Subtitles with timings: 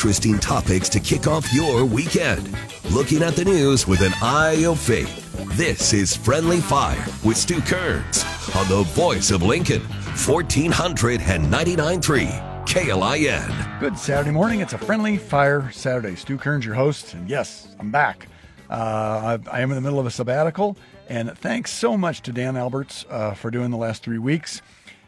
[0.00, 2.56] interesting topics to kick off your weekend.
[2.90, 5.30] Looking at the news with an eye of faith.
[5.58, 8.24] This is Friendly Fire with Stu Kerns
[8.56, 13.78] on the voice of Lincoln, 1499.3 KLIN.
[13.78, 14.60] Good Saturday morning.
[14.60, 16.14] It's a Friendly Fire Saturday.
[16.14, 17.12] Stu Kerns, your host.
[17.12, 18.26] And yes, I'm back.
[18.70, 20.78] Uh, I, I, am in the middle of a sabbatical.
[21.10, 24.62] And thanks so much to Dan Alberts uh, for doing the last three weeks.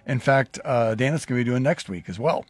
[0.06, 2.45] In fact, uh, Dan is going to be doing next week as well.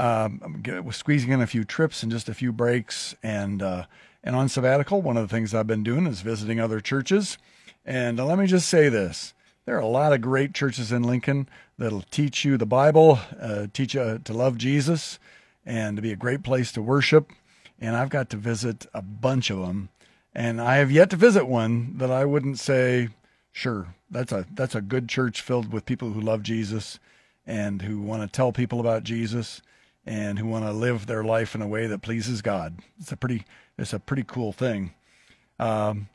[0.00, 3.14] Um, I'm squeezing in a few trips and just a few breaks.
[3.22, 3.84] And uh,
[4.24, 7.36] and on sabbatical, one of the things I've been doing is visiting other churches.
[7.84, 9.34] And uh, let me just say this:
[9.66, 13.66] there are a lot of great churches in Lincoln that'll teach you the Bible, uh,
[13.74, 15.18] teach you to love Jesus,
[15.66, 17.30] and to be a great place to worship.
[17.78, 19.90] And I've got to visit a bunch of them,
[20.34, 23.10] and I have yet to visit one that I wouldn't say,
[23.52, 26.98] sure, that's a that's a good church filled with people who love Jesus
[27.46, 29.60] and who want to tell people about Jesus
[30.06, 32.78] and who want to live their life in a way that pleases God.
[32.98, 33.44] It's a pretty
[33.78, 34.92] it's a pretty cool thing.
[35.58, 36.08] Um,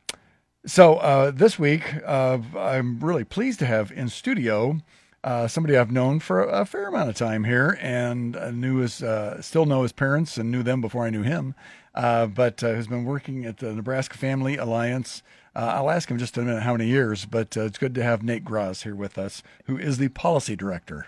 [0.65, 4.79] so uh, this week, uh, I'm really pleased to have in studio
[5.23, 9.41] uh, somebody I've known for a fair amount of time here, and knew his uh,
[9.41, 11.55] still know his parents and knew them before I knew him,
[11.95, 15.23] uh, but uh, has been working at the Nebraska Family Alliance.
[15.57, 18.21] I'll ask him just in a minute how many years, but it's good to have
[18.21, 21.07] Nate Grasz here with us, who is the policy director.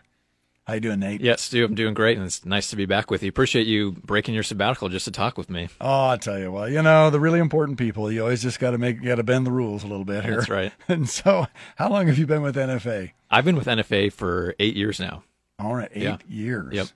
[0.67, 1.21] How you doing, Nate?
[1.21, 3.29] Yes, Stu, I'm doing great, and it's nice to be back with you.
[3.29, 5.69] Appreciate you breaking your sabbatical just to talk with me.
[5.79, 8.11] Oh, I tell you what, you know the really important people.
[8.11, 10.35] You always just got to make, got to bend the rules a little bit here.
[10.35, 10.73] That's right.
[10.89, 13.11] And so, how long have you been with NFA?
[13.31, 15.23] I've been with NFA for eight years now.
[15.57, 16.17] All right, eight yeah.
[16.27, 16.73] years.
[16.73, 16.87] Yep.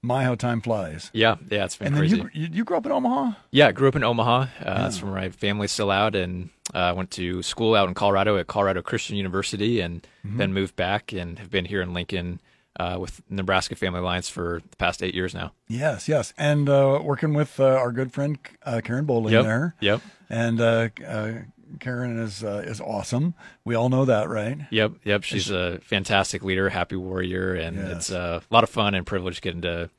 [0.00, 1.10] My, how time flies.
[1.12, 2.16] Yeah, yeah, it's been and crazy.
[2.16, 3.32] then you, you grew up in Omaha.
[3.50, 4.40] Yeah, I grew up in Omaha.
[4.40, 4.74] Uh, yeah.
[4.78, 8.46] That's where my family's still out, and uh, went to school out in Colorado at
[8.46, 10.38] Colorado Christian University, and mm-hmm.
[10.38, 12.40] then moved back and have been here in Lincoln
[12.78, 15.52] uh, with Nebraska Family Alliance for the past eight years now.
[15.68, 19.74] Yes, yes, and uh, working with uh, our good friend uh, Karen Bowling yep, there.
[19.80, 20.00] Yep.
[20.30, 21.32] And uh, uh,
[21.80, 23.34] Karen is is awesome.
[23.64, 24.58] We all know that, right?
[24.70, 25.24] Yep, yep.
[25.24, 27.90] She's she, a fantastic leader, happy warrior, and yes.
[27.92, 29.90] it's a lot of fun and privilege getting to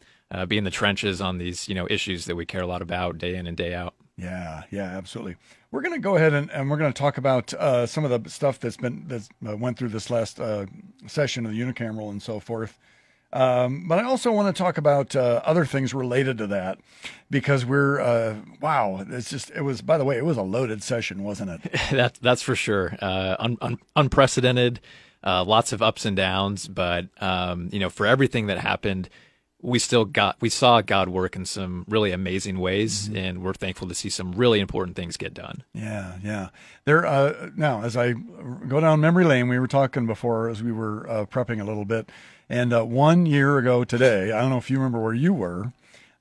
[0.47, 3.17] be in the trenches on these you know issues that we care a lot about
[3.17, 3.94] day in and day out.
[4.17, 5.38] Yeah, yeah, absolutely.
[5.72, 8.24] We're going to go ahead and, and we're going to talk about uh, some of
[8.24, 10.66] the stuff that's been that uh, went through this last uh,
[11.06, 12.78] session of the unicameral and so forth.
[13.31, 16.79] Um, but I also want to talk about uh, other things related to that
[17.29, 19.81] because we're uh, wow, it's just it was.
[19.81, 21.72] By the way, it was a loaded session, wasn't it?
[21.91, 22.96] that that's for sure.
[23.00, 24.79] Uh, un, un, unprecedented,
[25.24, 29.09] lots of ups and downs, but um, you know, for everything that happened
[29.62, 33.18] we still got we saw God work in some really amazing ways, mm-hmm.
[33.18, 35.64] and we're thankful to see some really important things get done.
[35.74, 36.50] Yeah, yeah.
[36.86, 40.72] There uh, now, as I go down memory lane, we were talking before as we
[40.72, 42.09] were uh, prepping a little bit,
[42.47, 45.74] and uh, one year ago today, I don't know if you remember where you were.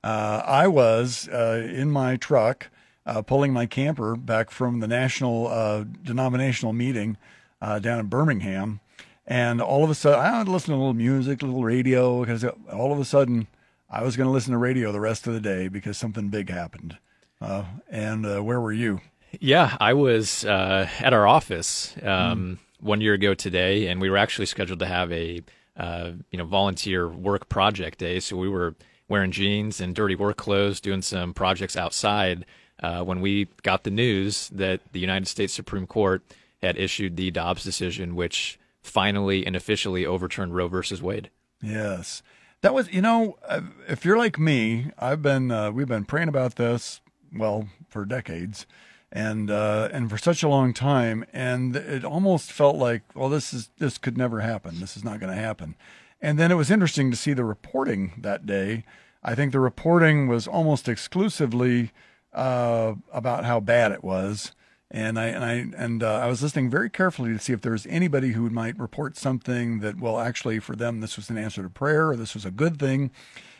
[0.03, 2.69] Uh, I was uh, in my truck
[3.05, 7.17] uh, pulling my camper back from the national denominational meeting
[7.61, 8.81] down in Birmingham
[9.29, 12.21] and all of a sudden, I would listen to a little music, a little radio,
[12.21, 13.45] because all of a sudden,
[13.87, 16.49] I was going to listen to radio the rest of the day because something big
[16.49, 16.97] happened.
[17.39, 19.01] Uh, and uh, where were you?
[19.39, 22.83] Yeah, I was uh, at our office um, mm.
[22.83, 25.43] one year ago today, and we were actually scheduled to have a
[25.77, 28.19] uh, you know volunteer work project day.
[28.19, 28.73] So we were
[29.07, 32.45] wearing jeans and dirty work clothes, doing some projects outside.
[32.81, 36.23] Uh, when we got the news that the United States Supreme Court
[36.63, 41.29] had issued the Dobbs decision, which finally and officially overturned Roe versus Wade.
[41.61, 42.21] Yes.
[42.61, 46.27] That was, you know, uh, if you're like me, I've been, uh, we've been praying
[46.27, 47.01] about this,
[47.33, 48.65] well, for decades
[49.11, 51.25] and, uh, and for such a long time.
[51.31, 54.79] And it almost felt like, well, this is, this could never happen.
[54.79, 55.75] This is not going to happen.
[56.21, 58.83] And then it was interesting to see the reporting that day.
[59.23, 61.91] I think the reporting was almost exclusively,
[62.33, 64.51] uh, about how bad it was
[64.91, 67.71] and I and I and uh, I was listening very carefully to see if there
[67.71, 71.61] was anybody who might report something that well actually for them this was an answer
[71.61, 73.11] to prayer or this was a good thing,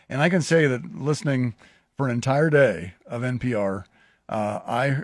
[0.08, 1.56] and I can say that listening
[1.98, 3.84] for an entire day of NPR,
[4.28, 5.04] uh, I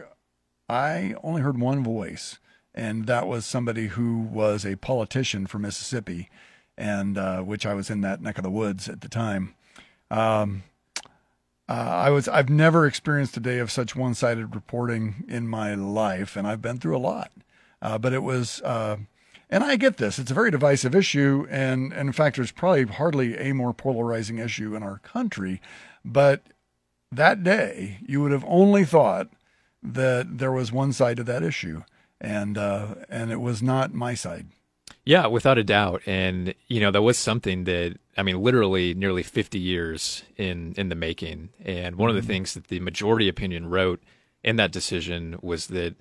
[0.68, 2.40] I only heard one voice,
[2.74, 6.30] and that was somebody who was a politician from Mississippi,
[6.76, 9.54] and uh, which I was in that neck of the woods at the time.
[10.10, 10.64] Um,
[11.68, 16.36] uh, I was I've never experienced a day of such one-sided reporting in my life,
[16.36, 17.32] and I've been through a lot.
[17.82, 18.98] Uh, but it was, uh,
[19.50, 20.18] and I get this.
[20.18, 24.40] It's a very divisive issue, and, and in fact, there's probably hardly a more polarizing
[24.40, 25.62] issue in our country.
[26.04, 26.44] But
[27.12, 29.30] that day, you would have only thought
[29.84, 31.84] that there was one side to that issue,
[32.20, 34.48] and uh, and it was not my side.
[35.06, 36.02] Yeah, without a doubt.
[36.08, 40.90] And, you know, that was something that, I mean, literally nearly 50 years in, in
[40.90, 41.50] the making.
[41.64, 42.28] And one of the mm-hmm.
[42.28, 44.02] things that the majority opinion wrote
[44.44, 45.96] in that decision was that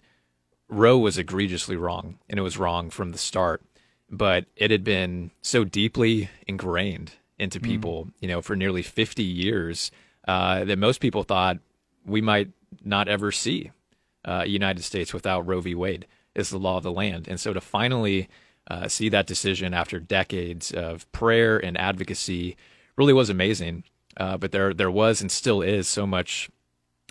[0.69, 3.63] Roe was egregiously wrong, and it was wrong from the start.
[4.11, 7.65] But it had been so deeply ingrained into mm.
[7.65, 9.91] people, you know, for nearly 50 years
[10.27, 11.59] uh, that most people thought
[12.07, 12.51] we might
[12.83, 13.71] not ever see
[14.25, 15.75] uh, United States without Roe v.
[15.75, 17.29] Wade is the law of the land.
[17.29, 18.29] And so to finally
[18.71, 22.57] uh, see that decision after decades of prayer and advocacy
[22.97, 23.85] really was amazing.
[24.17, 26.49] Uh, but there there was and still is so much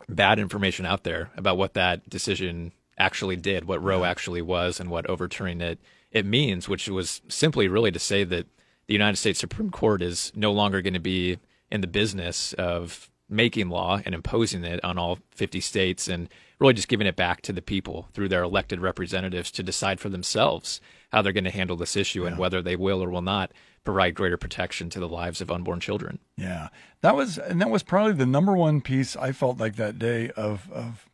[0.08, 4.90] bad information out there about what that decision actually did, what Roe actually was, and
[4.90, 5.80] what overturning it
[6.12, 8.46] it means, which was simply really to say that
[8.88, 11.40] the United States Supreme Court is no longer going to be
[11.72, 16.30] in the business of making law and imposing it on all 50 states and
[16.60, 20.10] really just giving it back to the people through their elected representatives to decide for
[20.10, 20.80] themselves
[21.12, 22.30] how they're going to handle this issue yeah.
[22.30, 23.52] and whether they will or will not
[23.84, 26.20] provide greater protection to the lives of unborn children.
[26.38, 26.70] Yeah.
[27.02, 30.30] That was and that was probably the number one piece I felt like that day
[30.32, 31.08] of of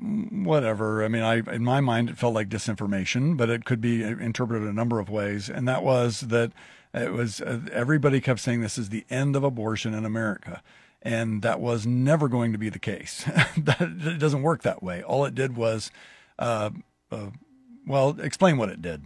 [0.00, 1.04] whatever.
[1.04, 4.68] I mean, I in my mind it felt like disinformation, but it could be interpreted
[4.68, 5.48] a number of ways.
[5.48, 6.52] And that was that
[6.94, 10.62] it was uh, everybody kept saying this is the end of abortion in America,
[11.02, 13.24] and that was never going to be the case.
[13.56, 15.02] it doesn't work that way.
[15.02, 15.90] All it did was,
[16.38, 16.70] uh,
[17.10, 17.30] uh,
[17.86, 19.04] well, explain what it did.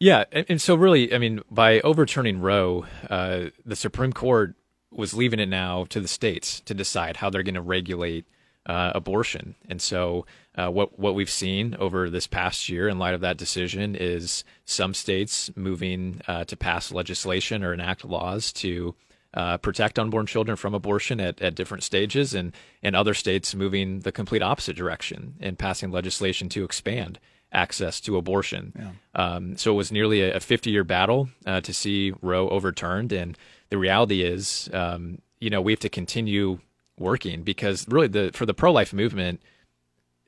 [0.00, 4.54] Yeah, and, and, so really, I mean, by overturning Roe, uh, the Supreme Court
[4.92, 8.24] was leaving it now to the states to decide how they're going to regulate
[8.66, 9.56] uh, abortion.
[9.68, 10.24] And so,
[10.54, 14.44] uh, what what we've seen over this past year, in light of that decision, is
[14.64, 18.94] some states moving uh, to pass legislation or enact laws to
[19.34, 22.52] uh, protect unborn children from abortion at, at different stages, and
[22.82, 27.18] and other states moving the complete opposite direction and passing legislation to expand
[27.52, 28.72] access to abortion.
[28.78, 28.90] Yeah.
[29.14, 33.36] Um, so it was nearly a 50 year battle uh, to see Roe overturned, and
[33.70, 36.60] the reality is, um, you know, we have to continue
[36.98, 39.40] working because really the for the pro life movement,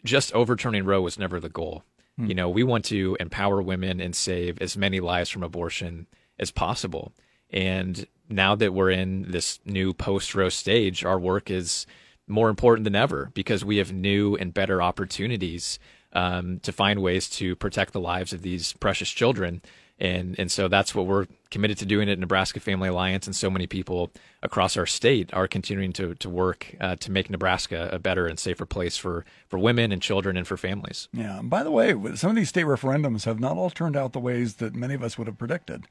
[0.04, 1.84] just overturning Roe was never the goal.
[2.16, 2.26] Hmm.
[2.26, 6.06] You know, we want to empower women and save as many lives from abortion
[6.38, 7.12] as possible.
[7.52, 11.86] And now that we're in this new post Roe stage, our work is
[12.28, 15.78] more important than ever because we have new and better opportunities
[16.12, 19.62] um, to find ways to protect the lives of these precious children
[20.00, 23.50] and and so that's what we're committed to doing at Nebraska Family Alliance, and so
[23.50, 24.10] many people
[24.42, 28.38] across our state are continuing to to work uh, to make Nebraska a better and
[28.38, 31.08] safer place for for women and children and for families.
[31.12, 31.40] Yeah.
[31.40, 34.20] And by the way, some of these state referendums have not all turned out the
[34.20, 35.84] ways that many of us would have predicted.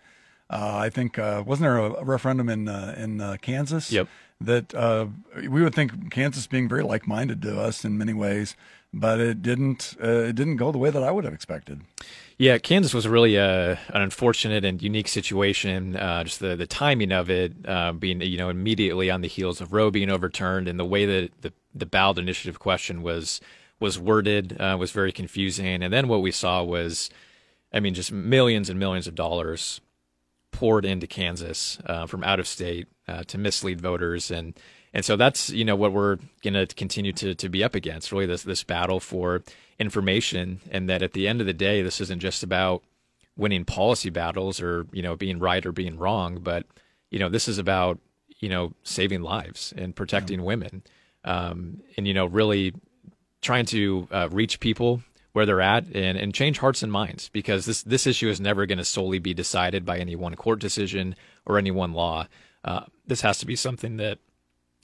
[0.49, 3.91] Uh, I think uh, wasn't there a, referendum in uh, in uh, Kansas?
[3.91, 4.07] Yep.
[4.41, 8.55] That uh, we would think Kansas being very like minded to us in many ways,
[8.93, 9.97] but it didn't.
[9.99, 11.81] it didn't go the way that I would have expected.
[12.37, 15.97] Yeah, Kansas was really a, an unfortunate and unique situation.
[15.97, 19.59] Uh, just the, the timing of it uh, being, you know, immediately on the heels
[19.59, 23.41] of Roe being overturned, and the way that the the ballot initiative question was
[23.79, 25.83] was worded uh, was very confusing.
[25.83, 27.09] And then what we saw was,
[27.73, 29.81] I mean, just millions and millions of dollars
[30.51, 34.31] poured into Kansas uh, from out of state uh, to mislead voters.
[34.31, 34.57] And
[34.93, 38.11] and so that's you know what we're going to continue to to be up against
[38.11, 39.43] really this this battle for
[39.79, 40.61] information.
[40.71, 42.83] And that at the end of the day this isn't just about
[43.37, 46.65] winning policy battles or you know being right or being wrong but
[47.09, 47.97] you know this is about
[48.39, 50.45] you know saving lives and protecting yeah.
[50.45, 50.83] women.
[51.23, 52.73] Um, and you know really
[53.41, 57.65] trying to uh, reach people where they're at and, and change hearts and minds because
[57.65, 61.15] this this issue is never going to solely be decided by any one court decision
[61.45, 62.27] or any one law.
[62.63, 64.19] Uh, this has to be something that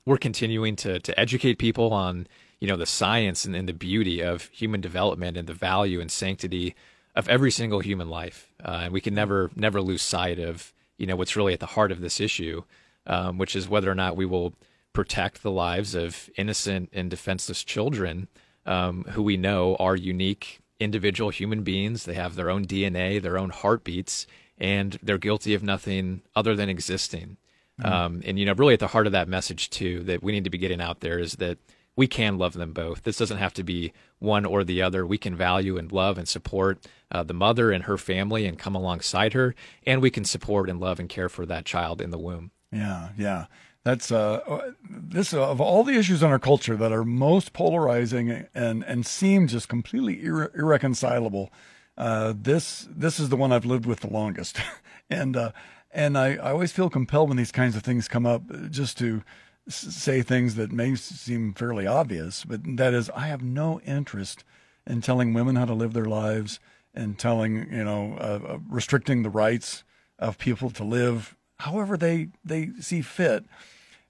[0.05, 2.27] we're continuing to to educate people on
[2.59, 6.11] you know the science and, and the beauty of human development and the value and
[6.11, 6.75] sanctity
[7.15, 11.07] of every single human life, uh, and we can never never lose sight of you
[11.07, 12.63] know what's really at the heart of this issue,
[13.07, 14.53] um, which is whether or not we will
[14.93, 18.27] protect the lives of innocent and defenseless children
[18.65, 22.05] um, who we know are unique individual human beings.
[22.05, 26.69] They have their own DNA, their own heartbeats, and they're guilty of nothing other than
[26.69, 27.38] existing.
[27.79, 27.91] Mm-hmm.
[27.91, 30.43] Um, and you know, really at the heart of that message too, that we need
[30.45, 31.57] to be getting out there is that
[31.95, 33.03] we can love them both.
[33.03, 35.05] This doesn't have to be one or the other.
[35.05, 38.75] We can value and love and support uh, the mother and her family and come
[38.75, 39.55] alongside her,
[39.86, 42.51] and we can support and love and care for that child in the womb.
[42.72, 43.45] Yeah, yeah.
[43.85, 48.47] That's uh, this uh, of all the issues in our culture that are most polarizing
[48.55, 51.53] and and seem just completely irre- irreconcilable.
[51.95, 54.59] Uh, this this is the one I've lived with the longest,
[55.09, 55.51] and uh,
[55.91, 58.97] and I, I always feel compelled when these kinds of things come up uh, just
[58.97, 59.23] to
[59.67, 64.43] say things that may seem fairly obvious, but that is, I have no interest
[64.85, 66.59] in telling women how to live their lives
[66.95, 69.83] and telling you know uh, uh, restricting the rights
[70.17, 73.45] of people to live however they they see fit.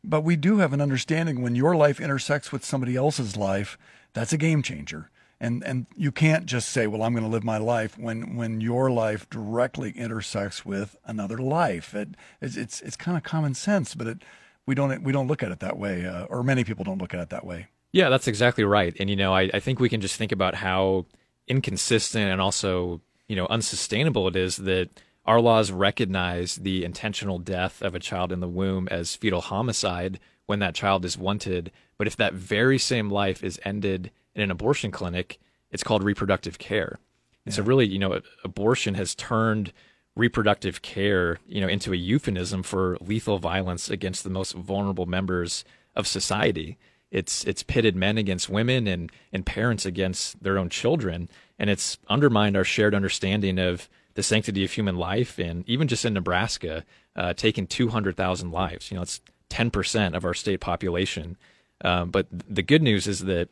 [0.10, 3.78] But we do have an understanding when your life intersects with somebody else's life,
[4.14, 5.10] that's a game changer.
[5.40, 8.62] And and you can't just say, well, I'm going to live my life when when
[8.62, 11.94] your life directly intersects with another life.
[11.94, 12.10] It,
[12.42, 14.24] it's it's, it's kind of common sense, but it
[14.66, 17.14] we don't we don't look at it that way, uh, or many people don't look
[17.14, 17.68] at it that way.
[17.92, 18.96] Yeah, that's exactly right.
[19.00, 21.06] And you know, I, I think we can just think about how
[21.48, 24.90] inconsistent and also you know unsustainable it is that
[25.26, 30.20] our laws recognize the intentional death of a child in the womb as fetal homicide
[30.46, 31.72] when that child is wanted.
[31.98, 35.40] But if that very same life is ended in an abortion clinic,
[35.72, 37.00] it's called reproductive care.
[37.46, 37.58] And yeah.
[37.58, 39.74] so, really, you know, abortion has turned
[40.16, 45.66] reproductive care, you know, into a euphemism for lethal violence against the most vulnerable members
[45.96, 46.78] of society.
[47.12, 51.98] It's it's pitted men against women and and parents against their own children, and it's
[52.08, 56.84] undermined our shared understanding of the sanctity of human life, and even just in Nebraska,
[57.16, 58.90] uh, taking 200,000 lives.
[58.90, 61.38] You know, it's 10% of our state population.
[61.82, 63.50] Um, but the good news is that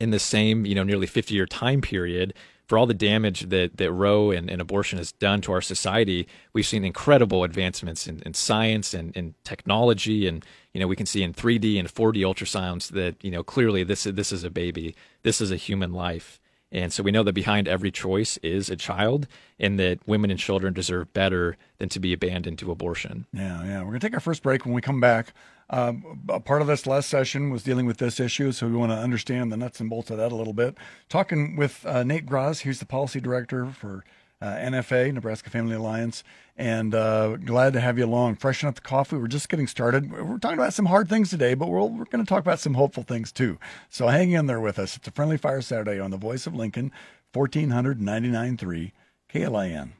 [0.00, 2.34] in the same, you know, nearly 50 year time period,
[2.66, 6.28] for all the damage that, that Roe and, and, abortion has done to our society,
[6.52, 10.26] we've seen incredible advancements in, in science and in technology.
[10.26, 13.84] And, you know, we can see in 3D and 4D ultrasounds that, you know, clearly
[13.84, 14.94] this, this is a baby.
[15.22, 16.38] This is a human life.
[16.70, 19.26] And so we know that behind every choice is a child,
[19.58, 23.26] and that women and children deserve better than to be abandoned to abortion.
[23.32, 23.78] Yeah, yeah.
[23.78, 24.66] We're going to take our first break.
[24.66, 25.32] When we come back,
[25.70, 28.92] um, a part of this last session was dealing with this issue, so we want
[28.92, 30.76] to understand the nuts and bolts of that a little bit.
[31.08, 34.04] Talking with uh, Nate Grasz, he's the policy director for
[34.40, 36.22] uh, NFA, Nebraska Family Alliance,
[36.56, 38.36] and uh, glad to have you along.
[38.36, 39.16] Freshen up the coffee.
[39.16, 40.10] We're just getting started.
[40.10, 42.74] We're talking about some hard things today, but we're, we're going to talk about some
[42.74, 43.58] hopeful things too.
[43.88, 44.96] So hang in there with us.
[44.96, 46.92] It's a Friendly Fire Saturday on the Voice of Lincoln,
[47.34, 48.92] 1499.3
[49.32, 49.92] KLIN.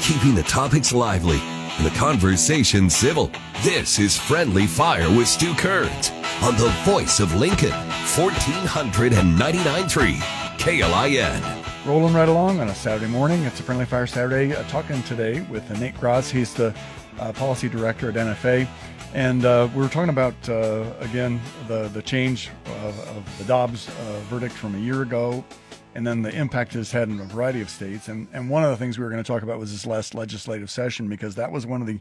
[0.00, 3.30] Keeping the topics lively and the conversation civil.
[3.62, 6.10] This is Friendly Fire with Stu Kerns
[6.42, 10.16] on the Voice of Lincoln, 1499.3
[10.58, 11.65] KLIN.
[11.86, 13.44] Rolling right along on a Saturday morning.
[13.44, 14.52] It's a Friendly Fire Saturday.
[14.52, 16.28] Uh, talking today with uh, Nate Grasz.
[16.28, 16.74] He's the
[17.20, 18.66] uh, policy director at NFA.
[19.14, 22.50] And uh, we were talking about, uh, again, the, the change
[22.82, 25.44] of, of the Dobbs uh, verdict from a year ago
[25.94, 28.08] and then the impact it's had in a variety of states.
[28.08, 30.12] And, and one of the things we were going to talk about was this last
[30.12, 32.00] legislative session because that was one of the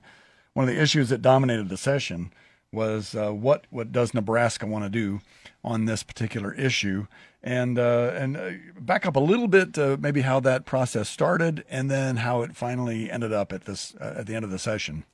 [0.53, 2.33] one of the issues that dominated the session
[2.71, 5.21] was what what does Nebraska want to do
[5.63, 7.05] on this particular issue?
[7.45, 8.49] And uh, and uh,
[8.79, 12.55] back up a little bit, uh, maybe how that process started, and then how it
[12.55, 15.05] finally ended up at this uh, at the end of the session.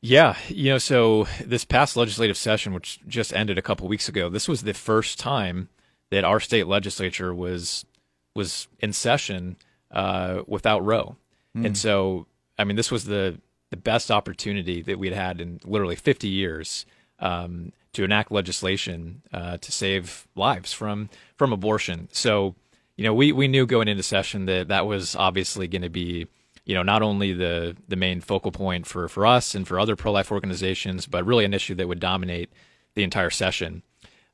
[0.00, 4.30] Yeah, you know, so this past legislative session, which just ended a couple weeks ago,
[4.30, 5.68] this was the first time
[6.10, 7.84] that our state legislature was
[8.34, 9.56] was in session
[9.90, 11.16] uh, without Roe,
[11.54, 11.66] mm.
[11.66, 12.26] and so
[12.58, 16.86] I mean, this was the the best opportunity that we'd had in literally 50 years
[17.20, 22.08] um, to enact legislation uh, to save lives from from abortion.
[22.12, 22.54] So,
[22.96, 26.26] you know, we we knew going into session that that was obviously going to be,
[26.64, 29.96] you know, not only the the main focal point for for us and for other
[29.96, 32.50] pro life organizations, but really an issue that would dominate
[32.94, 33.82] the entire session.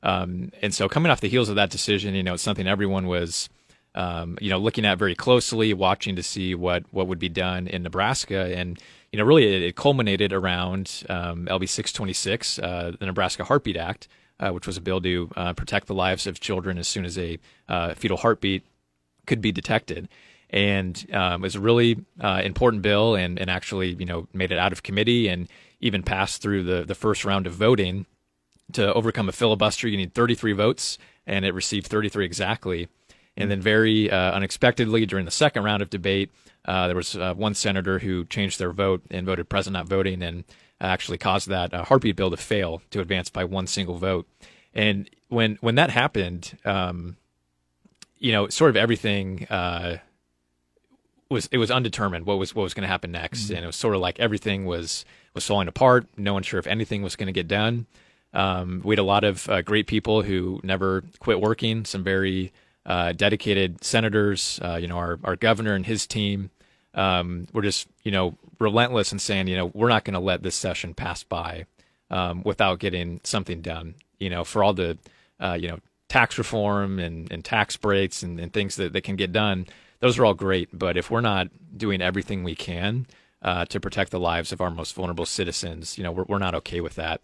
[0.03, 3.07] Um, and so, coming off the heels of that decision, you know, it's something everyone
[3.07, 3.49] was.
[3.95, 7.67] Um, you know, looking at very closely, watching to see what what would be done
[7.67, 8.77] in Nebraska, and
[9.11, 14.09] you know, really it, it culminated around um, LB 626, uh, the Nebraska Heartbeat Act,
[14.41, 17.17] uh, which was a bill to uh, protect the lives of children as soon as
[17.17, 18.63] a uh, fetal heartbeat
[19.25, 20.09] could be detected.
[20.49, 24.51] And um, it was a really uh, important bill, and, and actually, you know, made
[24.51, 25.47] it out of committee and
[25.79, 28.05] even passed through the, the first round of voting.
[28.73, 30.97] To overcome a filibuster, you need 33 votes,
[31.27, 32.87] and it received 33 exactly.
[33.37, 36.31] And then, very uh, unexpectedly, during the second round of debate,
[36.65, 40.23] uh, there was uh, one senator who changed their vote and voted present not voting
[40.23, 40.45] and
[40.79, 44.27] actually caused that uh, heartbeat bill to fail to advance by one single vote.
[44.73, 47.17] And when when that happened, um,
[48.17, 49.97] you know, sort of everything uh,
[51.29, 53.55] was it was undetermined what was what was going to happen next, mm-hmm.
[53.55, 56.07] and it was sort of like everything was was falling apart.
[56.17, 57.85] No one sure if anything was going to get done.
[58.33, 61.85] Um, we had a lot of uh, great people who never quit working.
[61.85, 62.51] Some very
[62.85, 64.59] uh, dedicated senators.
[64.63, 66.51] Uh, you know, our our governor and his team
[66.95, 70.41] um, we're just you know relentless in saying you know we're not going to let
[70.41, 71.65] this session pass by
[72.09, 73.95] um, without getting something done.
[74.17, 74.97] You know, for all the
[75.39, 79.15] uh, you know tax reform and, and tax breaks and, and, things that, that can
[79.15, 79.65] get done,
[79.99, 80.69] those are all great.
[80.71, 83.07] But if we're not doing everything we can
[83.41, 86.55] uh, to protect the lives of our most vulnerable citizens, you know, we're, we're not
[86.55, 87.21] okay with that.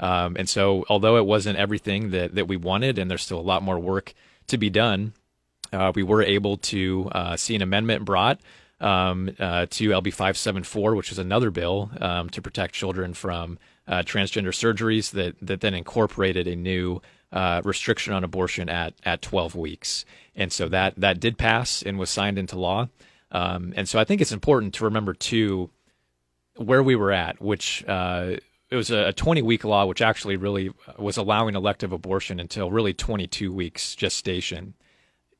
[0.00, 3.40] Um, and so, although it wasn't everything that, that we wanted, and there's still a
[3.40, 4.12] lot more work
[4.48, 5.12] to be done,
[5.72, 8.40] uh, we were able to uh, see an amendment brought
[8.80, 14.02] um, uh, to LB 574, which is another bill um, to protect children from uh,
[14.02, 17.00] transgender surgeries that, that then incorporated a new
[17.32, 20.04] uh, restriction on abortion at, at 12 weeks.
[20.34, 22.88] And so that, that did pass and was signed into law.
[23.32, 25.70] Um, and so I think it's important to remember, too,
[26.56, 28.36] where we were at, which uh,
[28.70, 32.92] it was a 20 week law, which actually really was allowing elective abortion until really
[32.92, 34.74] 22 weeks gestation.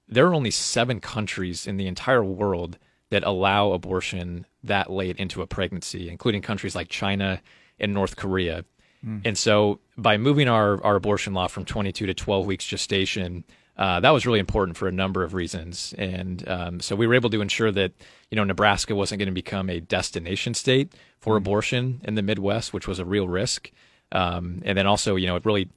[0.09, 2.79] There are only seven countries in the entire world
[3.11, 7.41] that allow abortion that late into a pregnancy, including countries like China
[7.79, 8.65] and North Korea.
[9.05, 9.23] Mm.
[9.25, 13.45] And so by moving our, our abortion law from 22 to 12 weeks gestation,
[13.79, 15.95] uh, that was really important for a number of reasons.
[15.99, 17.93] And um, so we were able to ensure that,
[18.31, 21.39] you know, Nebraska wasn't going to become a destination state for mm.
[21.39, 23.71] abortion in the Midwest, which was a real risk.
[24.13, 25.69] Um, and then also, you know, it really,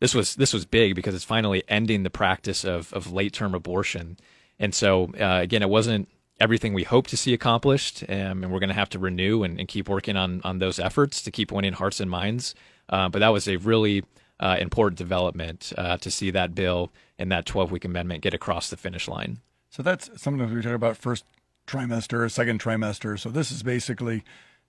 [0.00, 3.54] this was, this was big because it's finally ending the practice of, of late term
[3.54, 4.18] abortion.
[4.60, 6.08] And so, uh, again, it wasn't
[6.40, 9.58] everything we hope to see accomplished, um, and we're going to have to renew and,
[9.58, 12.54] and, keep working on on those efforts to keep winning hearts and minds.
[12.88, 14.04] Uh, but that was a really
[14.40, 18.70] uh, important development uh, to see that bill and that 12 week amendment get across
[18.70, 19.38] the finish line.
[19.70, 21.24] So that's something we talk about first
[21.66, 23.18] trimester, second trimester.
[23.18, 24.24] So this is basically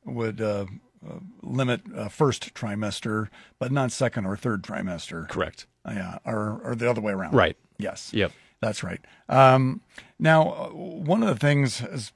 [0.05, 0.65] would uh,
[1.07, 5.27] uh, limit uh, first trimester, but not second or third trimester.
[5.29, 5.65] Correct.
[5.85, 7.33] yeah, or or the other way around.
[7.33, 7.57] Right.
[7.77, 8.11] Yes.
[8.13, 8.31] Yep.
[8.61, 8.99] That's right.
[9.29, 9.81] Um,
[10.19, 12.11] now, uh, one of the things is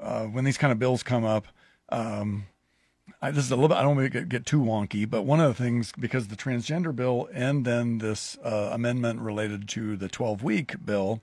[0.00, 1.46] uh, when these kind of bills come up,
[1.90, 2.46] um,
[3.22, 5.40] I, this is a little bit, I don't want to get, too wonky, but one
[5.40, 10.08] of the things, because the transgender bill and then this uh, amendment related to the
[10.08, 11.22] 12 week bill,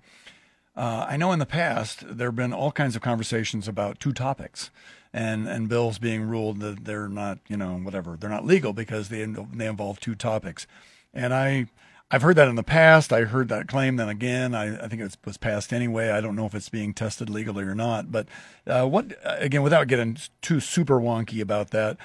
[0.75, 4.11] uh, I know in the past there have been all kinds of conversations about two
[4.11, 4.71] topics
[5.13, 9.09] and, and bills being ruled that they're not, you know, whatever, they're not legal because
[9.09, 10.65] they, they involve two topics.
[11.13, 11.67] And I,
[12.13, 13.11] I've heard that in the past.
[13.11, 14.53] I heard that claim then again.
[14.53, 16.11] I, I think it was passed anyway.
[16.11, 18.11] I don't know if it's being tested legally or not.
[18.11, 18.27] But
[18.67, 21.97] uh, what again, without getting too super wonky about that,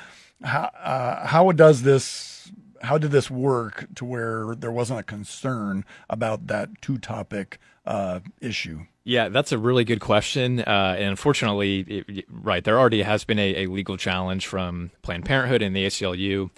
[0.42, 2.50] how uh, how does this
[2.80, 8.20] how did this work to where there wasn't a concern about that two topic uh,
[8.40, 8.86] issue?
[9.04, 10.60] Yeah, that's a really good question.
[10.60, 15.26] Uh, and unfortunately, it, right, there already has been a, a, legal challenge from Planned
[15.26, 16.50] Parenthood and the ACLU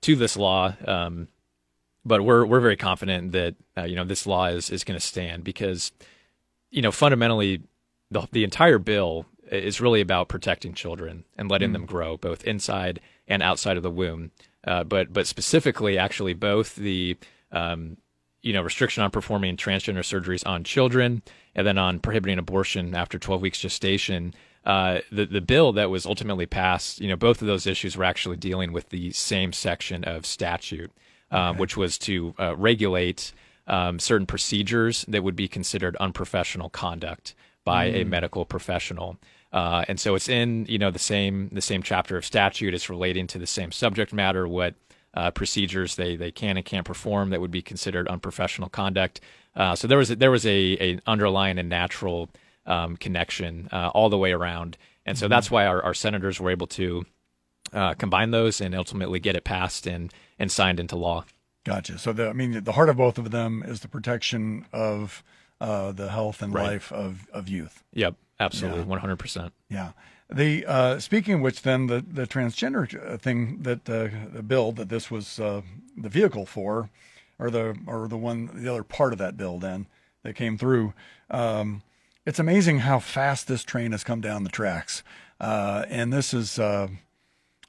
[0.00, 0.74] to this law.
[0.84, 1.28] Um,
[2.06, 5.04] but we're we're very confident that uh, you know this law is is going to
[5.04, 5.92] stand because
[6.70, 7.62] you know fundamentally
[8.10, 11.74] the the entire bill is really about protecting children and letting mm.
[11.74, 14.30] them grow both inside and outside of the womb.
[14.64, 17.16] Uh, but but specifically, actually, both the
[17.52, 17.96] um,
[18.42, 21.22] you know restriction on performing transgender surgeries on children
[21.54, 24.34] and then on prohibiting abortion after 12 weeks gestation.
[24.64, 28.04] Uh, the the bill that was ultimately passed, you know, both of those issues were
[28.04, 30.90] actually dealing with the same section of statute
[31.30, 31.60] um, okay.
[31.60, 33.32] which was to uh, regulate
[33.66, 37.34] um, certain procedures that would be considered unprofessional conduct
[37.64, 38.02] by mm.
[38.02, 39.18] a medical professional.
[39.52, 42.74] Uh, and so it's in you know the same the same chapter of statute.
[42.74, 44.46] It's relating to the same subject matter.
[44.46, 44.74] What
[45.14, 49.20] uh, procedures they they can and can't perform that would be considered unprofessional conduct.
[49.54, 52.28] Uh, so there was a, there was a, a underlying and natural
[52.66, 55.30] um, connection uh, all the way around, and so mm-hmm.
[55.30, 57.06] that's why our, our senators were able to
[57.72, 61.24] uh, combine those and ultimately get it passed and and signed into law.
[61.64, 61.98] Gotcha.
[61.98, 65.24] So the, I mean, the heart of both of them is the protection of
[65.60, 66.72] uh, the health and right.
[66.72, 67.82] life of, of youth.
[67.92, 69.52] Yep, absolutely, one hundred percent.
[69.68, 69.92] Yeah.
[70.30, 74.72] The uh, speaking of which, then the the transgender uh, thing that uh, the bill
[74.72, 75.62] that this was uh,
[75.96, 76.90] the vehicle for,
[77.38, 79.86] or the or the one the other part of that bill then
[80.24, 80.94] that came through.
[81.30, 81.82] Um,
[82.24, 85.04] it's amazing how fast this train has come down the tracks,
[85.40, 86.58] uh, and this is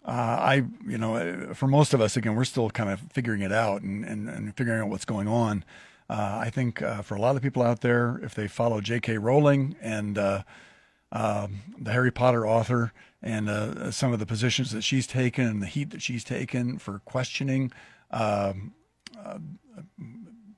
[0.07, 3.51] uh, I, you know, for most of us, again, we're still kind of figuring it
[3.51, 5.65] out and, and, and figuring out what's going on.
[6.09, 9.17] Uh, I think uh, for a lot of people out there, if they follow J.K.
[9.17, 10.43] Rowling and uh,
[11.11, 15.61] um, the Harry Potter author and uh, some of the positions that she's taken and
[15.61, 17.73] the heat that she's taken for questioning
[18.11, 18.73] um,
[19.21, 19.39] uh,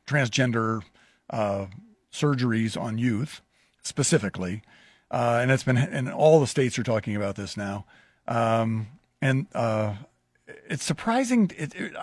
[0.06, 0.84] transgender
[2.14, 3.42] surgeries on youth
[3.82, 4.62] specifically,
[5.10, 7.86] and it's been, and all the states are talking about this now.
[8.28, 8.88] Um,
[9.22, 9.96] and uh,
[10.70, 11.52] it's surprising.
[11.58, 11.94] It, it,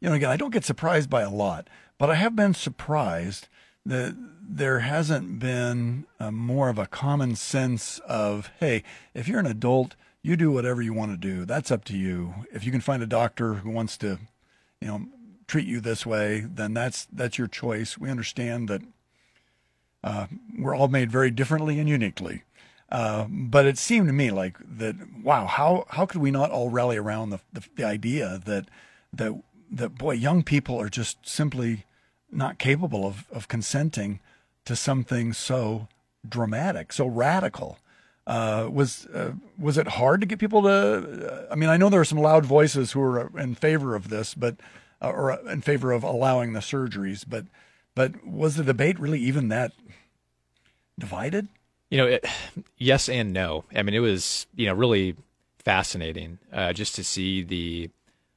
[0.00, 3.48] you know, again, I don't get surprised by a lot, but I have been surprised
[3.84, 8.82] that there hasn't been a, more of a common sense of, hey,
[9.14, 11.44] if you're an adult, you do whatever you want to do.
[11.44, 12.46] That's up to you.
[12.52, 14.18] If you can find a doctor who wants to,
[14.80, 15.06] you know,
[15.46, 17.98] treat you this way, then that's that's your choice.
[17.98, 18.82] We understand that
[20.04, 20.26] uh,
[20.58, 22.42] we're all made very differently and uniquely.
[22.90, 24.96] Uh, but it seemed to me like that.
[25.22, 28.68] Wow, how how could we not all rally around the, the, the idea that
[29.12, 29.32] that
[29.70, 31.84] that boy, young people are just simply
[32.32, 34.18] not capable of of consenting
[34.64, 35.88] to something so
[36.28, 37.78] dramatic, so radical.
[38.26, 41.46] Uh, was uh, was it hard to get people to?
[41.50, 44.34] I mean, I know there are some loud voices who are in favor of this,
[44.34, 44.56] but
[45.00, 47.46] uh, or in favor of allowing the surgeries, but
[47.94, 49.72] but was the debate really even that
[50.98, 51.48] divided?
[51.90, 52.24] You know, it,
[52.78, 53.64] yes and no.
[53.74, 55.16] I mean, it was you know really
[55.58, 57.90] fascinating uh, just to see the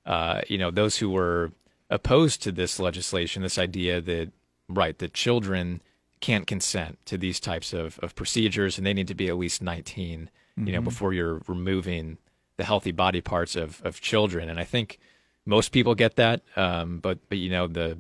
[0.06, 1.52] uh, you know those who were
[1.90, 4.32] opposed to this legislation, this idea that
[4.70, 5.82] right that children
[6.20, 9.62] can't consent to these types of, of procedures and they need to be at least
[9.62, 10.66] 19 mm-hmm.
[10.66, 10.86] you know mm-hmm.
[10.86, 12.18] before you're removing
[12.56, 15.00] the healthy body parts of, of children and i think
[15.46, 17.98] most people get that um, but but you know the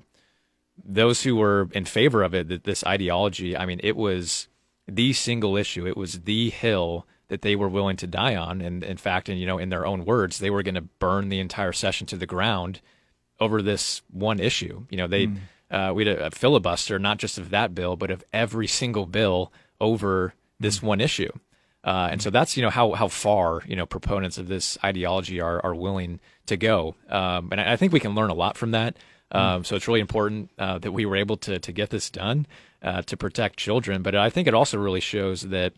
[0.86, 4.48] those who were in favor of it this ideology i mean it was
[4.88, 8.84] the single issue it was the hill that they were willing to die on and
[8.84, 11.40] in fact and you know in their own words they were going to burn the
[11.40, 12.82] entire session to the ground
[13.40, 15.38] over this one issue you know they mm
[15.74, 19.08] uh, we had a, a, filibuster, not just of that bill, but of every single
[19.08, 20.88] bill over this mm-hmm.
[20.88, 21.32] one issue.
[21.84, 25.42] Uh, and so that's you know how how far you know proponents of this ideology
[25.42, 28.56] are are willing to go, um, and I, I, think we can learn a lot
[28.56, 28.96] from that.
[29.34, 29.38] Mm-hmm.
[29.38, 32.48] Um, so it's really important uh, that we were able to to get this done
[32.84, 34.02] uh, to protect children.
[34.02, 35.74] But I think it also really shows that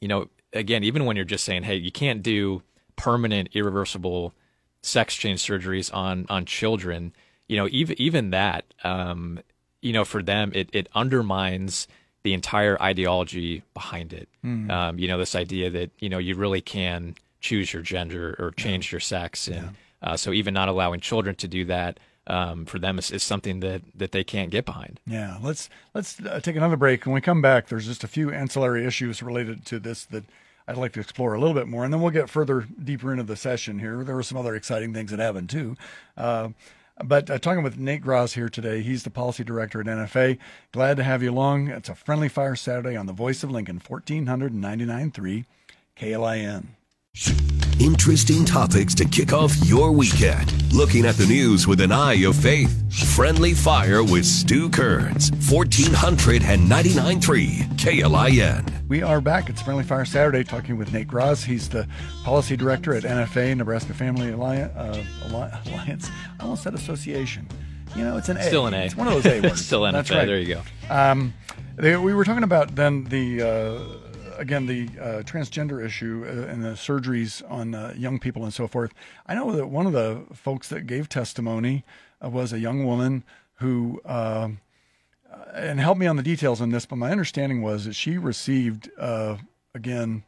[0.00, 2.62] you know again even when you're just saying hey you can't do
[2.96, 4.34] permanent irreversible
[4.82, 7.12] sex change surgeries on on children
[7.52, 9.38] you know, even even that, um,
[9.82, 11.86] you know, for them, it it undermines
[12.22, 14.28] the entire ideology behind it.
[14.42, 14.70] Mm.
[14.70, 18.52] Um, you know, this idea that you know you really can choose your gender or
[18.52, 18.94] change yeah.
[18.94, 20.12] your sex, and yeah.
[20.12, 22.00] uh, so even not allowing children to do that.
[22.28, 25.00] Um, for them is, is, something that, that they can't get behind.
[25.04, 27.04] Yeah, let's let's uh, take another break.
[27.04, 30.22] When we come back, there's just a few ancillary issues related to this that
[30.68, 33.24] I'd like to explore a little bit more, and then we'll get further deeper into
[33.24, 34.04] the session here.
[34.04, 35.76] There were some other exciting things that happened too.
[36.16, 36.50] Uh,
[37.02, 40.38] but uh, talking with Nate Grasz here today, he's the policy director at NFA.
[40.72, 41.68] Glad to have you along.
[41.68, 45.44] It's a friendly fire Saturday on the Voice of Lincoln, 1499.3
[45.96, 47.61] KLIN.
[47.80, 50.52] Interesting topics to kick off your weekend.
[50.72, 52.78] Looking at the news with an eye of faith.
[53.14, 58.88] Friendly Fire with Stu Kerns, 1499.3 KLIN.
[58.88, 59.48] We are back.
[59.48, 61.44] It's Friendly Fire Saturday talking with Nate Grasz.
[61.44, 61.88] He's the
[62.22, 64.72] policy director at NFA, Nebraska Family Alliance.
[64.76, 66.08] Uh, Alliance.
[66.38, 67.48] I almost said association.
[67.96, 68.44] You know, it's an A.
[68.44, 68.84] Still an A.
[68.84, 69.60] It's one of those A words.
[69.66, 69.92] Still NFA.
[69.92, 70.26] That's right.
[70.26, 70.62] There you go.
[70.88, 71.34] Um,
[71.76, 73.42] they, we were talking about then the.
[73.42, 73.80] Uh,
[74.36, 78.66] again, the uh, transgender issue uh, and the surgeries on uh, young people and so
[78.66, 78.92] forth.
[79.26, 81.84] I know that one of the folks that gave testimony
[82.24, 84.48] uh, was a young woman who, uh,
[85.52, 88.90] and help me on the details on this, but my understanding was that she received,
[88.98, 89.36] uh,
[89.74, 90.24] again,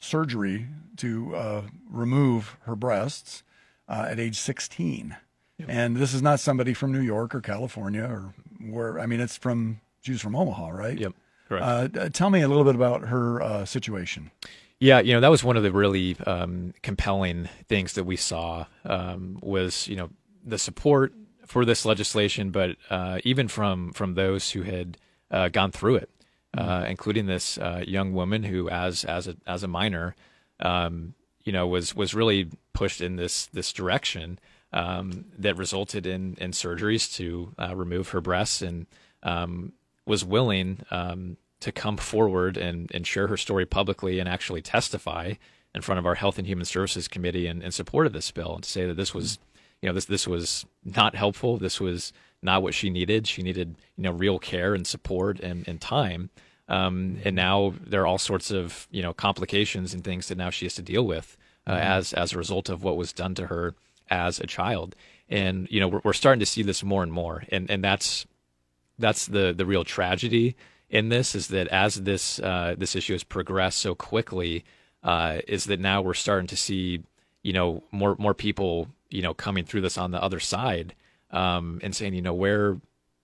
[0.00, 0.66] surgery
[0.96, 3.42] to remove her breasts
[3.88, 5.16] at age 16.
[5.58, 5.68] Yep.
[5.68, 9.36] And this is not somebody from New York or California or where, I mean, it's
[9.36, 10.98] from, she was from Omaha, right?
[10.98, 11.14] Yep.
[11.56, 14.30] Uh, tell me a little bit about her uh, situation.
[14.80, 18.66] Yeah, you know that was one of the really um, compelling things that we saw
[18.84, 20.10] um, was you know
[20.44, 21.12] the support
[21.46, 24.96] for this legislation, but uh, even from from those who had
[25.30, 26.10] uh, gone through it,
[26.56, 26.68] mm-hmm.
[26.68, 30.14] Uh, including this uh, young woman who, as as a as a minor,
[30.60, 34.38] um, you know, was was really pushed in this this direction
[34.72, 38.86] um, that resulted in in surgeries to remove her breasts and
[39.24, 39.72] um,
[40.08, 45.34] was willing um, to come forward and, and share her story publicly and actually testify
[45.74, 48.54] in front of our Health and Human Services Committee in, in support of this bill
[48.54, 49.38] and to say that this was,
[49.82, 51.56] you know, this this was not helpful.
[51.56, 53.26] This was not what she needed.
[53.26, 56.30] She needed, you know, real care and support and, and time.
[56.68, 60.50] Um, and now there are all sorts of, you know, complications and things that now
[60.50, 61.82] she has to deal with uh, mm-hmm.
[61.82, 63.74] as as a result of what was done to her
[64.10, 64.96] as a child.
[65.28, 68.26] And you know, we're, we're starting to see this more and more, and and that's
[68.98, 70.56] that's the the real tragedy
[70.90, 74.64] in this is that as this uh, this issue has progressed so quickly,
[75.02, 77.02] uh, is that now we're starting to see
[77.42, 80.94] you know more more people you know coming through this on the other side
[81.30, 82.80] um, and saying you know where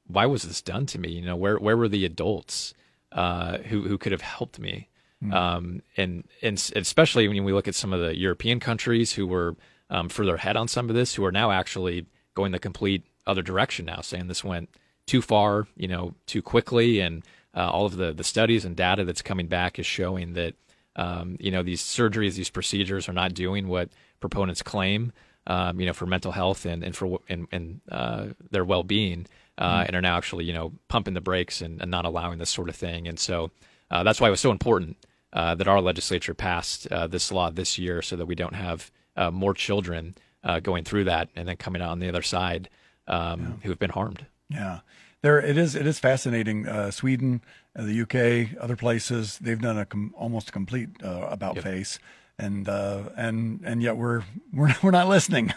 [0.07, 2.75] why was this done to me you know where where were the adults
[3.13, 4.89] uh, who who could have helped me
[5.23, 5.33] mm.
[5.33, 9.57] um, and and especially when we look at some of the European countries who were
[9.91, 13.43] um, further ahead on some of this who are now actually going the complete other
[13.43, 14.69] direction now saying this went
[15.07, 17.23] too far, you know, too quickly, and
[17.55, 20.55] uh, all of the the studies and data that's coming back is showing that
[20.97, 23.91] um, you know these surgeries, these procedures are not doing what
[24.21, 25.13] proponents claim.
[25.47, 29.27] Um, you know, for mental health and and for and, and uh, their well being,
[29.59, 32.39] uh, mm and are now actually you know pumping the brakes and, and, not allowing
[32.39, 33.07] this sort of thing.
[33.07, 33.51] And so
[33.91, 34.97] uh, that's why it was so important
[35.33, 38.91] uh, that our legislature passed uh, this law this year, so that we don't have
[39.33, 40.15] more children
[40.63, 42.69] going through that and then coming out on the other side
[43.07, 43.47] um, yeah.
[43.63, 44.27] who have been harmed.
[44.55, 44.81] Yeah
[45.23, 45.75] there it is.
[45.75, 46.69] It is fascinating.
[46.69, 47.41] Uh, Sweden,
[47.75, 51.65] uh, the UK, other places, they've done a com- almost complete uh, about Yep.
[51.65, 51.99] face,
[52.39, 55.55] and uh, and and yet we're we're we're not listening.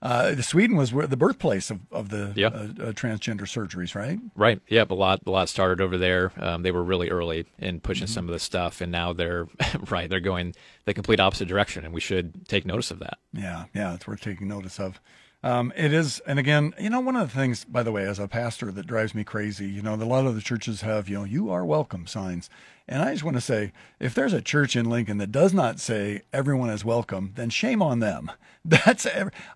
[0.00, 2.48] Uh, Sweden was the birthplace of of the Yeah.
[2.48, 4.20] uh, uh, transgender surgeries, right?
[4.36, 4.60] Right.
[4.68, 4.92] Yep.
[4.92, 5.20] A lot.
[5.26, 6.30] A lot started over there.
[6.36, 9.48] Um, they were really early in pushing some of this stuff, and now they're
[9.90, 10.08] right.
[10.08, 13.18] They're going the complete opposite direction, and we should take notice of that.
[13.32, 15.00] Yeah, yeah, it's worth taking notice of.
[15.44, 18.20] Um, it is, and again, you know, one of the things, by the way, as
[18.20, 21.18] a pastor, that drives me crazy, you know, a lot of the churches have, you
[21.18, 22.48] know, you are welcome signs.
[22.86, 25.80] And I just want to say, if there's a church in Lincoln that does not
[25.80, 28.30] say everyone is welcome, then shame on them.
[28.64, 29.06] That's,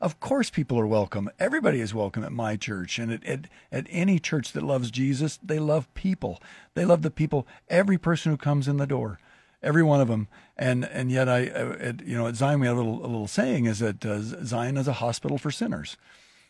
[0.00, 1.30] of course, people are welcome.
[1.38, 2.98] Everybody is welcome at my church.
[2.98, 6.42] And at, at, at any church that loves Jesus, they love people.
[6.74, 9.20] They love the people, every person who comes in the door
[9.62, 10.28] every one of them.
[10.56, 13.08] And and yet I, I at, you know, at Zion we have a little, a
[13.08, 15.96] little saying is that uh, Zion is a hospital for sinners.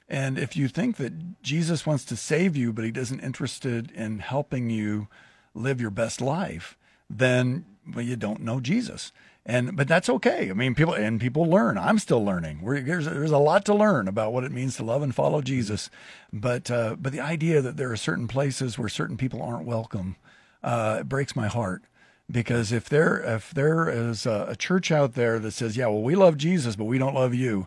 [0.09, 4.21] And if you think that Jesus wants to save you, but he doesn't interested in
[4.21, 5.09] helping you
[5.55, 6.77] live your best life,
[7.11, 9.13] then well, you don't know Jesus.
[9.45, 10.51] And but that's okay.
[10.51, 11.79] I mean, people and people learn.
[11.79, 12.61] I'm still learning.
[12.63, 15.41] We're, there's there's a lot to learn about what it means to love and follow
[15.41, 15.89] Jesus.
[16.33, 20.17] But uh, but the idea that there are certain places where certain people aren't welcome
[20.65, 21.85] uh, breaks my heart
[22.31, 26.03] because if there if there is a, a church out there that says, "Yeah, well,
[26.03, 27.67] we love Jesus, but we don't love you,"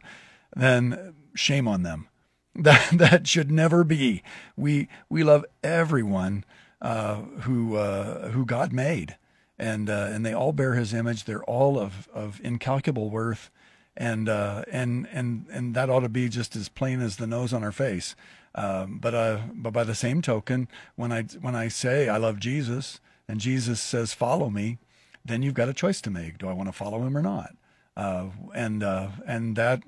[0.55, 2.07] then shame on them.
[2.55, 4.21] That that should never be.
[4.57, 6.43] We we love everyone
[6.81, 9.15] uh, who uh, who God made,
[9.57, 11.23] and uh, and they all bear His image.
[11.23, 13.49] They're all of of incalculable worth,
[13.95, 17.53] and uh, and and and that ought to be just as plain as the nose
[17.53, 18.15] on our face.
[18.55, 22.39] Um, but uh, but by the same token, when I when I say I love
[22.39, 24.79] Jesus and Jesus says follow me,
[25.23, 26.37] then you've got a choice to make.
[26.39, 27.55] Do I want to follow him or not?
[27.95, 29.83] Uh, and uh, and that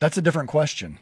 [0.00, 0.98] that's a different question.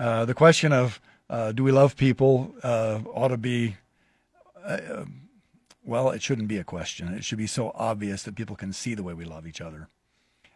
[0.00, 1.00] Uh, the question of
[1.30, 3.76] uh, do we love people uh, ought to be
[4.66, 5.04] uh,
[5.84, 7.08] well, it shouldn't be a question.
[7.14, 9.88] It should be so obvious that people can see the way we love each other.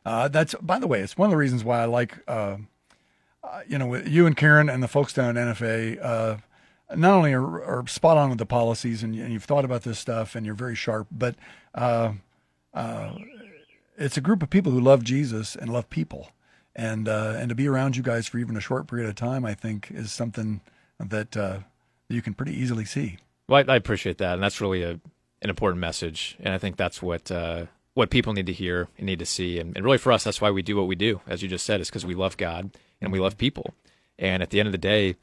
[0.05, 2.57] Uh, that's by the way, it's one of the reasons why I like uh,
[3.45, 6.41] uh, you know you and Karen and the folks down at NFA.
[6.95, 9.99] Not only are, are spot on with the policies and, and you've thought about this
[9.99, 11.35] stuff and you're very sharp, but
[11.75, 12.13] uh,
[12.73, 13.13] uh,
[13.99, 16.31] it's a group of people who love Jesus and love people,
[16.75, 19.45] and uh, and to be around you guys for even a short period of time,
[19.45, 20.61] I think, is something
[20.99, 21.59] that uh,
[22.09, 23.19] you can pretty easily see.
[23.49, 25.01] Well, I, I appreciate that, and that's really a
[25.41, 29.07] an important message, and I think that's what uh, what people need to hear and
[29.07, 31.21] need to see, and, and really for us, that's why we do what we do,
[31.27, 32.71] as you just said, is because we love God
[33.01, 33.75] and we love people,
[34.19, 35.17] and at the end of the day,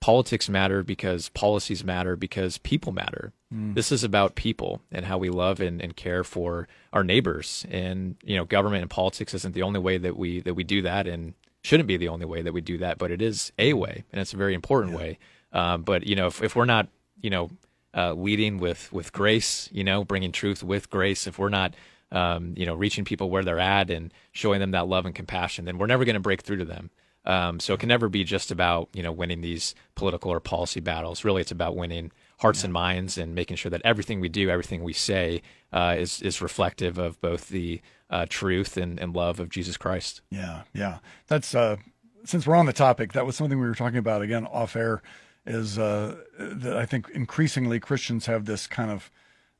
[0.00, 3.32] politics matter because policies matter because people matter.
[3.74, 8.16] This is about people and how we love and, and care for our neighbors, and
[8.22, 11.06] you know, government and politics isn't the only way that we that we do that,
[11.06, 14.04] and shouldn't be the only way that we do that, but it is a way,
[14.12, 15.18] and it's a very important way.
[15.52, 16.88] Um, but you know, if, if we're not,
[17.20, 17.50] you know,
[17.96, 21.74] uh, leading with with grace, you know, bringing truth with grace, if we're not,
[22.12, 25.64] um, you know, reaching people where they're at and showing them that love and compassion,
[25.64, 26.90] then we're never going to break through to them.
[27.28, 30.80] Um, so it can never be just about you know winning these political or policy
[30.80, 31.24] battles.
[31.24, 34.82] Really, it's about winning hearts and minds and making sure that everything we do, everything
[34.82, 39.50] we say, uh, is is reflective of both the uh, truth and, and love of
[39.50, 40.22] Jesus Christ.
[40.30, 40.98] Yeah, yeah.
[41.26, 41.76] That's uh,
[42.24, 43.12] since we're on the topic.
[43.12, 45.02] That was something we were talking about again off air.
[45.46, 49.10] Is uh, that I think increasingly Christians have this kind of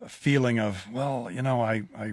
[0.06, 2.12] feeling of well, you know, I I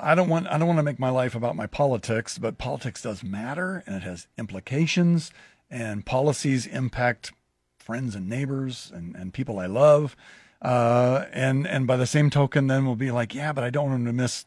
[0.00, 3.02] I don't want I don't want to make my life about my politics, but politics
[3.02, 5.30] does matter and it has implications
[5.70, 7.32] and policies impact
[7.78, 10.16] friends and neighbors and, and people I love.
[10.60, 13.90] Uh, and and by the same token, then we'll be like, yeah, but I don't
[13.90, 14.44] want to miss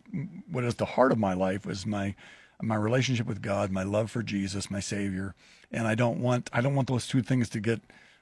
[0.49, 2.15] what is the heart of my life is my
[2.61, 5.35] my relationship with God, my love for Jesus, my Savior,
[5.71, 7.81] and I don't want I don't want those two things to get.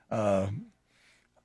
[0.10, 0.48] Uh,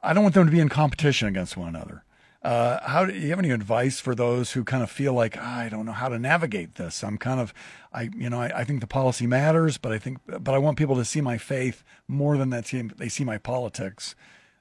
[0.02, 2.04] I don't want them to be in competition against one another.
[2.42, 5.58] Uh, how do you have any advice for those who kind of feel like "Ah,
[5.60, 7.02] I don't know how to navigate this?
[7.02, 7.52] I'm kind of,
[7.92, 10.78] I you know, I, I think the policy matters, but I think, but I want
[10.78, 14.14] people to see my faith more than that they see my politics.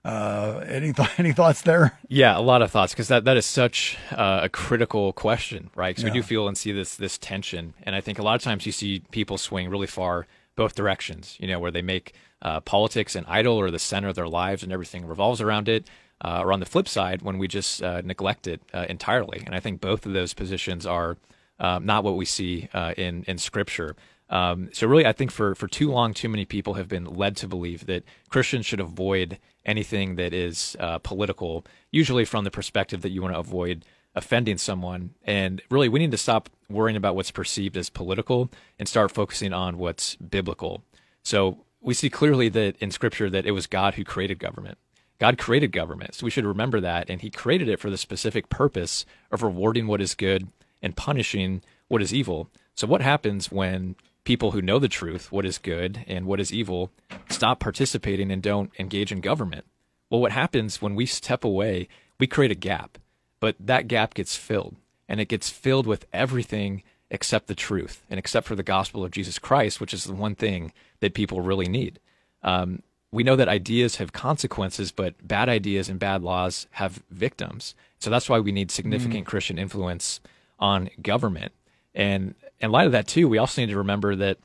[0.04, 2.00] Uh, any th- any thoughts there?
[2.08, 5.96] Yeah, a lot of thoughts because that, that is such uh, a critical question, right?
[5.96, 8.42] Because we do feel and see this this tension, and I think a lot of
[8.42, 11.36] times you see people swing really far both directions.
[11.40, 14.64] You know, where they make uh, politics an idol or the center of their lives,
[14.64, 15.88] and everything revolves around it.
[16.20, 19.54] Uh, or on the flip side, when we just uh, neglect it uh, entirely, and
[19.54, 21.18] I think both of those positions are
[21.60, 23.96] um, not what we see uh, in in Scripture.
[24.30, 27.38] Um, so really, I think for for too long, too many people have been led
[27.38, 33.02] to believe that Christians should avoid anything that is uh, political, usually from the perspective
[33.02, 35.12] that you want to avoid offending someone.
[35.24, 38.50] And really, we need to stop worrying about what's perceived as political
[38.80, 40.84] and start focusing on what's biblical.
[41.24, 44.78] So we see clearly that in Scripture that it was God who created government.
[45.20, 48.50] God created government, so we should remember that, and He created it for the specific
[48.50, 50.48] purpose of rewarding what is good
[50.82, 52.50] and punishing what is evil.
[52.76, 56.54] So, what happens when people who know the truth, what is good and what is
[56.54, 56.92] evil,
[57.30, 59.66] stop participating and don't engage in government?
[60.10, 61.88] Well, what happens when we step away,
[62.20, 62.98] we create a gap,
[63.40, 64.76] but that gap gets filled,
[65.10, 69.12] and it gets filled with everything except the truth and except for the gospel of
[69.12, 72.00] Jesus Christ, which is the one thing that people really need.
[72.44, 77.74] Um, we know that ideas have consequences, but bad ideas and bad laws have victims.
[78.00, 79.28] So that's why we need significant mm.
[79.28, 80.20] Christian influence
[80.60, 81.54] on government.
[81.96, 84.38] And in light of that, too, we also need to remember that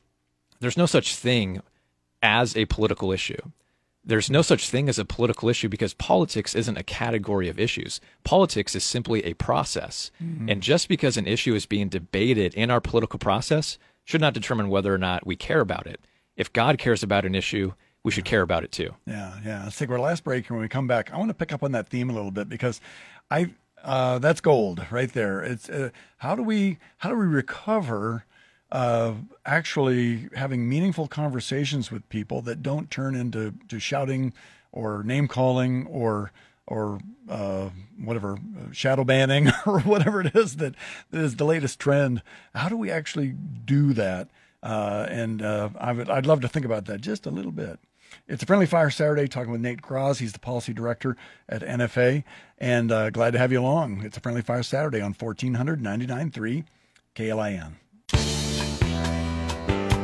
[0.60, 1.60] there's no such thing
[2.22, 3.40] as a political issue.
[4.04, 8.00] There's no such thing as a political issue because politics isn't a category of issues.
[8.24, 10.10] Politics is simply a process.
[10.22, 10.48] Mm-hmm.
[10.48, 14.68] And just because an issue is being debated in our political process should not determine
[14.68, 16.00] whether or not we care about it.
[16.36, 18.94] If God cares about an issue, we should care about it too.
[19.06, 19.64] Yeah, yeah.
[19.64, 21.62] Let's take our last break, and when we come back, I want to pick up
[21.62, 22.80] on that theme a little bit because
[23.30, 23.50] I
[23.82, 25.42] uh, that's gold right there.
[25.42, 28.24] It's uh, how do we how do we recover
[28.70, 34.32] uh, actually having meaningful conversations with people that don't turn into to shouting
[34.72, 36.32] or name calling or
[36.66, 37.70] or uh,
[38.02, 38.38] whatever
[38.72, 40.74] shadow banning or whatever it is that,
[41.10, 42.22] that is the latest trend.
[42.54, 43.34] How do we actually
[43.64, 44.28] do that?
[44.62, 47.80] Uh, and uh, I would, I'd love to think about that just a little bit.
[48.28, 50.18] It's a Friendly Fire Saturday talking with Nate Grasz.
[50.18, 51.16] He's the policy director
[51.48, 52.24] at NFA,
[52.58, 54.02] and uh, glad to have you along.
[54.04, 56.64] It's a Friendly Fire Saturday on 1499.3
[57.14, 57.74] KLIN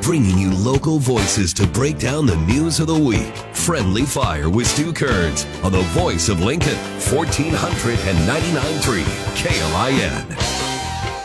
[0.08, 3.36] bringing you local voices to break down the news of the week.
[3.52, 9.04] Friendly Fire with Stu Kerns on the voice of Lincoln, 1499.3
[9.36, 10.47] KLIN.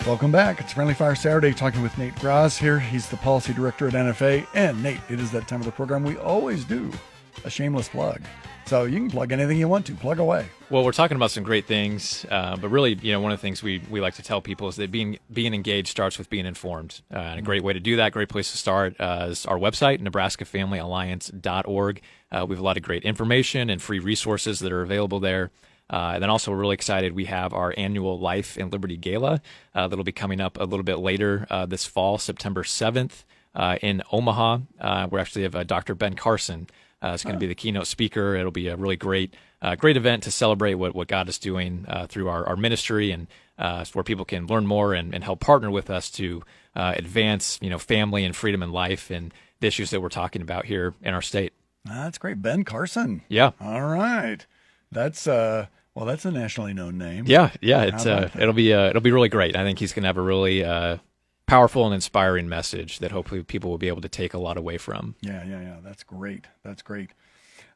[0.06, 0.60] Welcome back.
[0.60, 2.78] It's Friendly Fire Saturday talking with Nate Grasz here.
[2.78, 4.46] He's the policy director at NFA.
[4.54, 6.92] And Nate, it is that time of the program we always do
[7.46, 8.22] a shameless plug.
[8.66, 9.96] So you can plug anything you want to.
[9.96, 10.48] Plug away.
[10.70, 13.42] Well, we're talking about some great things, uh, but really, you know, one of the
[13.42, 16.46] things we, we like to tell people is that being being engaged starts with being
[16.46, 17.00] informed.
[17.10, 19.58] Uh, and a great way to do that, great place to start, uh, is our
[19.58, 22.02] website, NebraskaFamilyAlliance.org.
[22.30, 25.50] Uh, we have a lot of great information and free resources that are available there.
[25.90, 27.14] Uh, and then also, we're really excited.
[27.14, 29.42] We have our annual Life and Liberty Gala
[29.76, 33.26] uh, that'll be coming up a little bit later this fall, September 7th,
[33.82, 34.60] in Omaha.
[35.12, 35.94] we actually have Dr.
[35.96, 36.68] Ben Carson.
[37.04, 38.36] Uh, it's going to be the keynote speaker.
[38.36, 41.86] It'll be a really great, uh, great event to celebrate what, what God is doing
[41.90, 43.28] uh, through our, our ministry and
[43.60, 46.44] uh, where people can learn more and, and help partner with us to
[46.78, 50.42] uh, advance, you know, family and freedom in life and the issues that we're talking
[50.42, 51.52] about here in our state.
[51.84, 53.22] That's great, Ben Carson.
[53.28, 53.52] Yeah.
[53.60, 54.46] All right.
[54.94, 57.26] That's uh, well, that's a nationally known name.
[57.28, 57.84] Yeah, yeah.
[57.84, 59.56] It's uh, it'll be uh, it'll be really great.
[59.56, 60.98] I think he's going to have a really uh,
[61.46, 64.78] powerful and inspiring message that hopefully people will be able to take a lot away
[64.78, 65.16] from.
[65.22, 65.78] Yeah, yeah, yeah.
[65.84, 66.48] That's great.
[66.64, 67.12] That's great.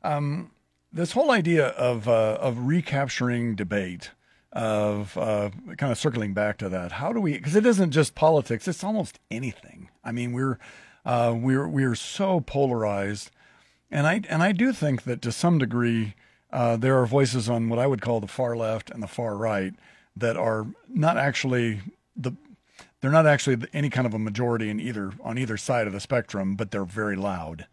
[0.04, 0.52] Um,
[0.92, 4.12] this whole idea of uh, of recapturing debate,
[4.52, 6.94] of uh, kind of circling back to that.
[6.94, 7.34] How do we?
[7.34, 9.90] Because it isn't just politics; it's almost anything.
[10.04, 10.58] I mean, we're
[11.06, 13.30] uh, we're we're so polarized,
[13.92, 16.16] and I and I do think that to some degree
[16.52, 19.36] uh, there are voices on what I would call the far left and the far
[19.36, 19.74] right
[20.16, 21.82] that are not actually
[22.16, 22.34] the
[23.02, 26.00] they're not actually any kind of a majority in either on either side of the
[26.00, 27.68] spectrum, but they're very loud.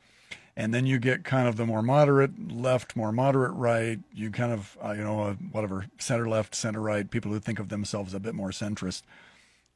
[0.56, 3.98] And then you get kind of the more moderate left, more moderate right.
[4.12, 7.10] You kind of uh, you know uh, whatever center left, center right.
[7.10, 9.02] People who think of themselves a bit more centrist.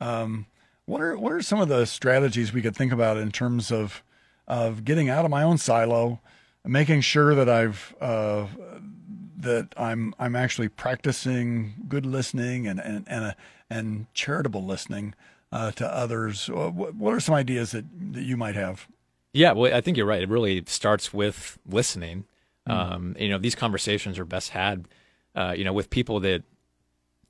[0.00, 0.46] Um,
[0.86, 4.02] what are what are some of the strategies we could think about in terms of
[4.46, 6.20] of getting out of my own silo,
[6.64, 8.46] making sure that I've uh,
[9.38, 13.36] that I'm I'm actually practicing good listening and and and, a,
[13.70, 15.14] and charitable listening
[15.52, 16.48] uh, to others.
[16.48, 18.86] Uh, what are some ideas that, that you might have?
[19.32, 20.22] Yeah, well, I think you're right.
[20.22, 22.24] It really starts with listening.
[22.68, 22.72] Mm.
[22.72, 24.88] Um, you know, these conversations are best had,
[25.34, 26.42] uh, you know, with people that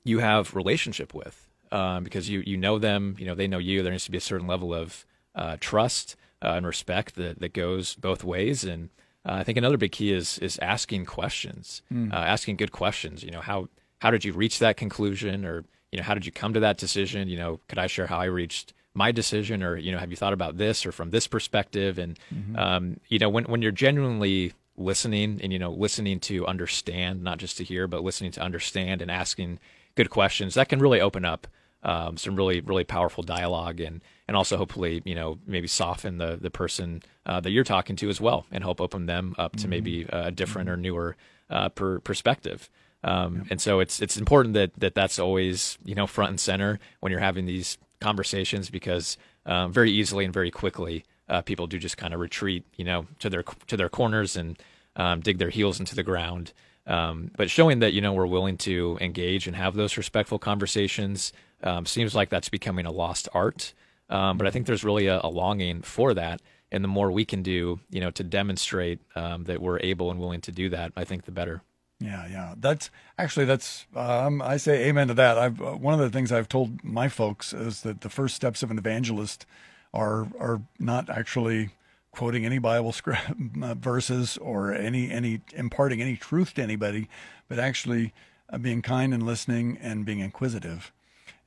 [0.03, 3.15] you have relationship with, um, because you you know them.
[3.19, 3.83] You know, they know you.
[3.83, 7.53] There needs to be a certain level of uh, trust uh, and respect that that
[7.53, 8.63] goes both ways.
[8.63, 8.89] And
[9.25, 12.13] uh, I think another big key is is asking questions, mm.
[12.13, 13.23] asking good questions.
[13.23, 13.67] You know, how
[13.99, 16.77] how did you reach that conclusion, or you know, how did you come to that
[16.77, 17.27] decision?
[17.27, 20.17] You know, could I share how I reached my decision, or you know, have you
[20.17, 21.99] thought about this or from this perspective?
[21.99, 22.55] And mm-hmm.
[22.55, 27.37] um, you know, when when you're genuinely listening and you know, listening to understand, not
[27.37, 29.59] just to hear, but listening to understand and asking
[29.95, 31.47] good questions, that can really open up
[31.83, 36.37] um, some really really powerful dialogue and and also hopefully you know maybe soften the
[36.41, 39.59] the person uh, that you're talking to as well and help open them up to
[39.59, 39.69] mm-hmm.
[39.69, 40.73] maybe a different mm-hmm.
[40.73, 41.15] or newer
[41.49, 42.69] uh, per perspective.
[43.03, 46.79] Um, And so it's it's important that that that's always you know front and center
[46.99, 51.77] when you're having these conversations because um, very easily and very quickly uh, people do
[51.77, 54.57] just kind of retreat you know to their to their corners and
[54.95, 56.51] um, dig their heels into the ground
[56.87, 61.31] Um, but showing that you know we're willing to engage and have those respectful conversations
[61.63, 63.73] um, seems like that's becoming a lost art.
[64.09, 66.41] Um, but I think there's really a, a, longing for that,
[66.71, 70.19] and the more we can do, you know, to demonstrate um, that we're able and
[70.19, 71.61] willing to do that, I think the better.
[71.99, 72.53] Yeah, yeah.
[72.57, 75.37] That's actually that's um, I say amen to that.
[75.37, 78.63] I've uh, one of the things I've told my folks is that the first steps
[78.63, 79.45] of an evangelist
[79.93, 81.71] are are not actually
[82.11, 83.31] quoting any Bible script,
[83.61, 87.09] uh, verses or any any imparting any truth to anybody,
[87.49, 88.13] but actually
[88.49, 90.93] uh, being kind and listening and being inquisitive.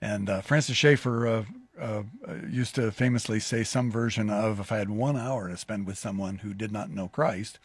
[0.02, 1.44] And uh, Francis Schaeffer uh,
[1.80, 2.02] uh,
[2.50, 5.96] used to famously say some version of if I had one hour to spend with
[5.96, 7.60] someone who did not know Christ,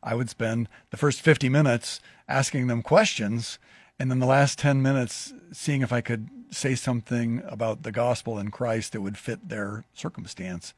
[0.00, 3.58] I would spend the first 50 minutes asking them questions
[3.98, 8.38] and then the last 10 minutes seeing if I could say something about the gospel
[8.38, 10.74] and Christ that would fit their circumstance.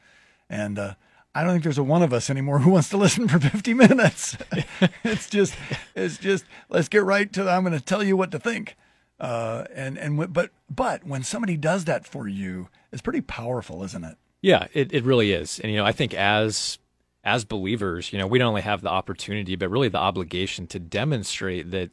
[0.48, 0.94] And uh,
[1.34, 3.74] I don't think there's a one of us anymore who wants to listen for 50
[3.74, 4.38] minutes.
[5.05, 5.55] it's just,
[5.94, 8.74] it's just, let's get right to, I'm going to tell you what to think.
[9.20, 14.04] Uh, and, and, but, but when somebody does that for you, it's pretty powerful, isn't
[14.04, 14.16] it?
[14.42, 15.60] Yeah, it, it really is.
[15.60, 16.78] And, you know, I think as
[17.24, 20.78] as believers, you know, we don't only have the opportunity, but really the obligation to
[20.78, 21.90] demonstrate that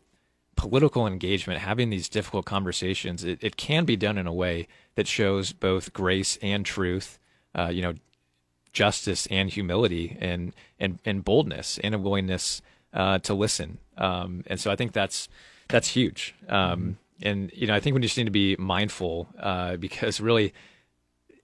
[0.58, 5.08] political engagement, having these difficult conversations, it, it can be done in a way that
[5.08, 7.18] shows both grace and truth,
[7.58, 7.94] uh, you know,
[8.74, 12.62] justice and humility and, and, and boldness and a willingness
[12.94, 13.78] uh, to listen.
[13.98, 15.30] Um, and so I think that's,
[15.70, 16.36] that's huge.
[16.50, 20.54] Um, and, you know, I think we just need to be mindful uh, because really,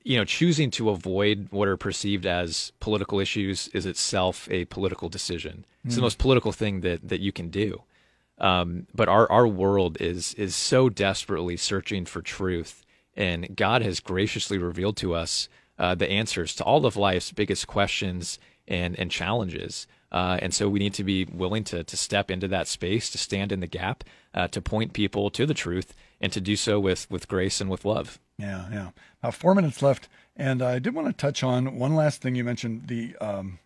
[0.03, 5.09] you know, choosing to avoid what are perceived as political issues is itself a political
[5.09, 5.65] decision.
[5.83, 5.95] It's mm.
[5.95, 6.05] the hmm.
[6.05, 7.83] most political thing that that you can do.
[8.39, 13.99] Um, but our our world is is so desperately searching for truth, and God has
[13.99, 15.49] graciously revealed to us
[15.79, 19.87] uh, the answers to all of life's biggest questions and and challenges.
[20.11, 23.17] Uh, and so we need to be willing to to step into that space, to
[23.17, 24.03] stand in the gap,
[24.33, 27.69] uh, to point people to the truth, and to do so with with grace and
[27.69, 28.19] with love.
[28.37, 28.89] Yeah, yeah.
[29.21, 32.43] About four minutes left, and I did want to touch on one last thing you
[32.43, 32.87] mentioned.
[32.87, 33.59] The um,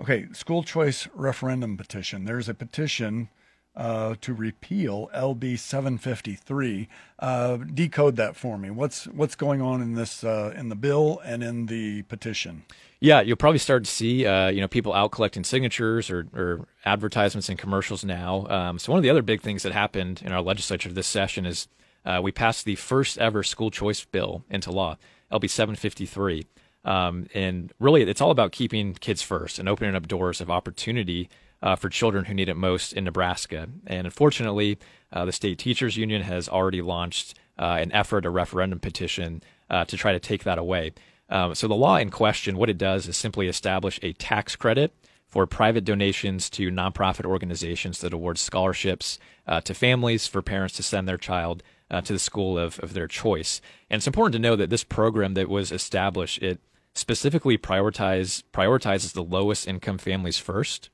[0.00, 2.24] okay, school choice referendum petition.
[2.24, 3.28] There's a petition
[3.74, 6.88] uh, to repeal LB 753.
[7.18, 8.70] Uh, decode that for me.
[8.70, 12.64] What's what's going on in this uh, in the bill and in the petition?
[13.00, 16.66] Yeah, you'll probably start to see uh, you know people out collecting signatures or, or
[16.84, 18.46] advertisements and commercials now.
[18.48, 21.46] Um, so one of the other big things that happened in our legislature this session
[21.46, 21.68] is
[22.04, 24.96] uh, we passed the first ever school choice bill into law,
[25.30, 26.46] LB 753.
[26.84, 31.28] Um, and really, it's all about keeping kids first and opening up doors of opportunity
[31.62, 33.68] uh, for children who need it most in Nebraska.
[33.86, 34.78] And unfortunately,
[35.12, 39.84] uh, the state teachers union has already launched uh, an effort, a referendum petition uh,
[39.84, 40.92] to try to take that away.
[41.28, 44.94] Um, so the law in question, what it does is simply establish a tax credit
[45.26, 50.82] for private donations to nonprofit organizations that award scholarships uh, to families for parents to
[50.82, 53.62] send their child uh, to the school of, of their choice.
[53.88, 56.60] And it's important to know that this program that was established, it
[56.94, 60.90] specifically prioritize, prioritizes the lowest income families first,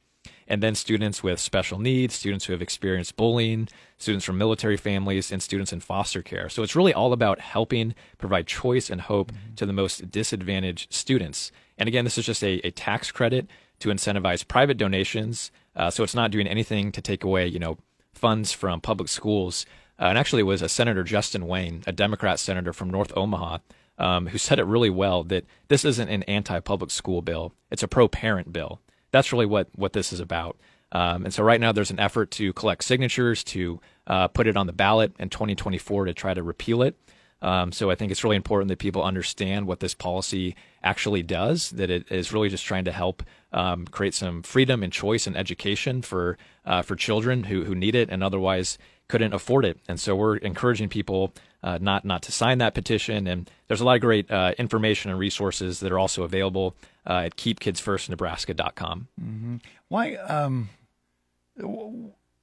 [0.48, 3.68] and then students with special needs, students who have experienced bullying,
[3.98, 6.48] students from military families, and students in foster care.
[6.48, 9.54] So it's really all about helping provide choice and hope mm-hmm.
[9.56, 11.52] to the most disadvantaged students.
[11.76, 13.46] And again, this is just a, a tax credit
[13.80, 15.52] to incentivize private donations.
[15.76, 17.76] Uh, so it's not doing anything to take away, you know,
[18.14, 19.66] funds from public schools.
[20.00, 23.58] Uh, and actually, it was a Senator Justin Wayne, a Democrat senator from North Omaha,
[23.98, 27.88] um, who said it really well that this isn't an anti-public school bill; it's a
[27.88, 28.80] pro-parent bill.
[29.10, 30.58] That's really what what this is about.
[30.92, 34.56] Um, and so right now, there's an effort to collect signatures to uh, put it
[34.56, 36.96] on the ballot in 2024 to try to repeal it.
[37.40, 41.70] Um, so I think it's really important that people understand what this policy actually does.
[41.70, 45.36] That it is really just trying to help um, create some freedom and choice and
[45.36, 48.78] education for uh, for children who who need it and otherwise
[49.08, 49.78] couldn't afford it.
[49.88, 51.32] And so we're encouraging people
[51.62, 53.26] uh, not not to sign that petition.
[53.26, 56.74] And there's a lot of great uh, information and resources that are also available
[57.08, 59.08] uh, at keepkidsfirstnebraska.com.
[59.20, 59.56] Mm-hmm.
[59.88, 60.14] Why?
[60.14, 60.68] Um,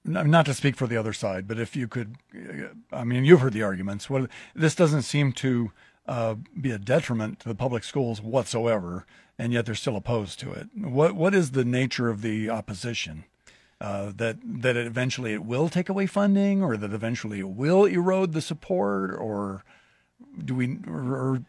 [0.03, 2.15] not to speak for the other side, but if you could,
[2.91, 4.09] I mean, you've heard the arguments.
[4.09, 5.71] What this doesn't seem to
[6.07, 9.05] uh, be a detriment to the public schools whatsoever,
[9.39, 10.69] and yet they're still opposed to it.
[10.75, 13.25] What what is the nature of the opposition?
[13.81, 17.85] uh, that that it eventually it will take away funding, or that eventually it will
[17.85, 19.63] erode the support, or
[20.43, 21.41] do we or, or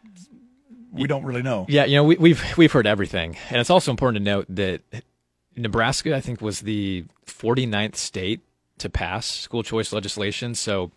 [0.91, 1.65] we don't really know?
[1.67, 4.81] Yeah, you know, we, we've we've heard everything, and it's also important to note that
[5.55, 8.41] Nebraska, I think, was the 49th state
[8.79, 10.55] to pass school choice legislation.
[10.55, 10.91] So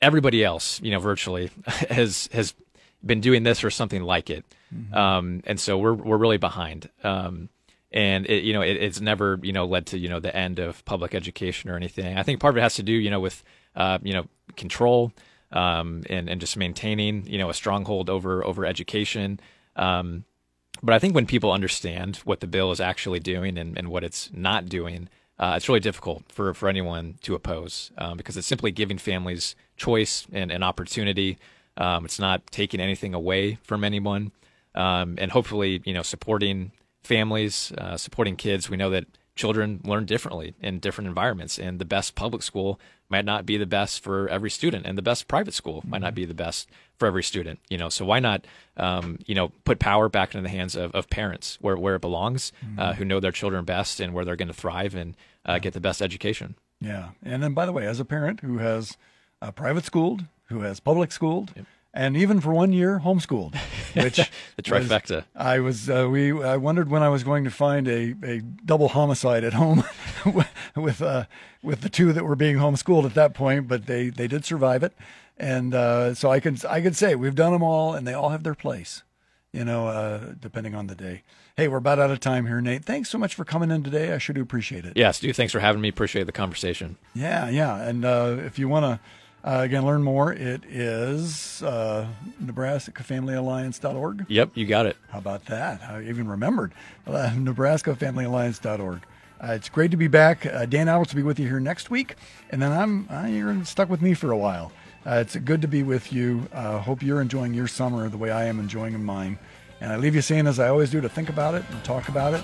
[0.00, 1.50] everybody else, you know, virtually
[1.90, 2.54] has has
[3.04, 4.94] been doing this or something like it, mm-hmm.
[4.94, 6.88] um, and so we're we're really behind.
[7.04, 7.48] Um,
[7.90, 10.58] and it, you know it, it's never you know led to you know the end
[10.58, 12.16] of public education or anything.
[12.18, 13.42] I think part of it has to do you know with
[13.76, 14.26] uh, you know
[14.56, 15.12] control
[15.52, 19.40] um, and and just maintaining you know a stronghold over over education.
[19.76, 20.24] Um,
[20.82, 24.04] but I think when people understand what the bill is actually doing and, and what
[24.04, 28.46] it's not doing, uh, it's really difficult for, for anyone to oppose um, because it's
[28.46, 31.38] simply giving families choice and, and opportunity.
[31.76, 34.32] Um, it's not taking anything away from anyone,
[34.74, 36.72] um, and hopefully, you know, supporting
[37.04, 38.68] families, uh, supporting kids.
[38.68, 39.06] We know that
[39.38, 42.78] children learn differently in different environments, and the best public school
[43.08, 46.14] might not be the best for every student, and the best private school might not
[46.14, 46.68] be the best
[46.98, 47.60] for every student.
[47.70, 48.44] You know, so why not,
[48.76, 52.00] um, you know, put power back into the hands of, of parents where where it
[52.00, 52.78] belongs, mm-hmm.
[52.78, 55.14] uh, who know their children best and where they're going to thrive and
[55.46, 56.56] uh, get the best education.
[56.80, 58.98] Yeah, and then by the way, as a parent who has
[59.40, 61.52] uh, private schooled, who has public schooled.
[61.56, 61.64] Yep
[61.94, 63.54] and even for one year homeschooled,
[63.94, 64.16] which
[64.56, 65.16] the trifecta.
[65.16, 68.40] Was, I was uh, we I wondered when I was going to find a, a
[68.40, 69.84] double homicide at home
[70.76, 71.24] with uh,
[71.62, 74.82] with the two that were being homeschooled at that point, but they they did survive
[74.82, 74.92] it,
[75.36, 78.30] and uh, so I could I could say we've done them all, and they all
[78.30, 79.02] have their place,
[79.52, 81.22] you know, uh, depending on the day.
[81.56, 82.84] Hey, we're about out of time here, Nate.
[82.84, 84.12] Thanks so much for coming in today.
[84.12, 84.92] I sure do appreciate it.
[84.94, 85.32] Yes, do.
[85.32, 85.88] Thanks for having me.
[85.88, 86.98] Appreciate the conversation.
[87.14, 89.00] Yeah, yeah, and uh, if you want to
[89.48, 90.30] uh, again, learn more.
[90.30, 92.06] It is uh,
[92.44, 94.26] NebraskaFamilyAlliance.org.
[94.28, 94.98] Yep, you got it.
[95.08, 95.80] How about that?
[95.82, 96.74] I even remembered.
[97.06, 99.00] Uh, NebraskaFamilyAlliance.org.
[99.40, 100.44] Uh, it's great to be back.
[100.44, 102.16] Uh, Dan Alberts will be with you here next week,
[102.50, 104.70] and then I'm uh, you're stuck with me for a while.
[105.06, 106.46] Uh, it's good to be with you.
[106.52, 109.38] Uh, hope you're enjoying your summer the way I am enjoying mine.
[109.80, 112.08] And I leave you saying, as I always do, to think about it and talk
[112.08, 112.42] about it.